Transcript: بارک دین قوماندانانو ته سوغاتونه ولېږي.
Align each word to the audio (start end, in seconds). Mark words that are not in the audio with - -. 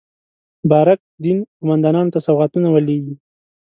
بارک 0.69 0.99
دین 1.23 1.37
قوماندانانو 1.59 2.13
ته 2.13 2.19
سوغاتونه 2.27 2.67
ولېږي. 2.71 3.13